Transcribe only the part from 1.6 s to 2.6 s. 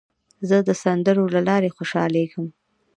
خوشحالېږم.